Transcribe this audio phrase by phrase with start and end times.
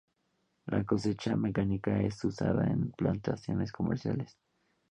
[0.65, 4.35] La cosecha mecánica es usada en plantaciones comerciales.